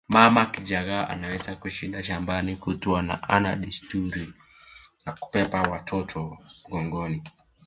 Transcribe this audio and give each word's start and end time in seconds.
Mama 0.09 0.39
wa 0.39 0.45
Kichagga 0.45 1.09
anaweza 1.09 1.55
kushinda 1.55 2.03
shambani 2.03 2.55
kutwa 2.55 3.01
na 3.01 3.15
hana 3.15 3.55
desturi 3.55 4.33
ya 5.05 5.11
kubeba 5.13 5.61
watoto 5.61 6.37
mgongoni 6.67 7.23